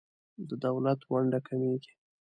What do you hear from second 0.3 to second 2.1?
د دولت ونډه کمیږي.